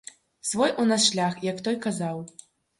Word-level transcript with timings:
Свой 0.51 0.71
у 0.85 0.85
нас 0.93 1.05
шлях, 1.11 1.39
як 1.53 1.63
той 1.69 1.81
казаў! 1.87 2.27